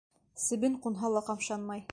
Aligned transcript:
Себен 0.43 0.79
ҡунһа 0.87 1.15
ла 1.17 1.25
ҡымшанмай. 1.31 1.89